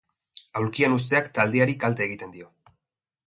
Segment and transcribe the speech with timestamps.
[0.61, 2.49] Aulkian uzteak taldeari kalte egiten dio.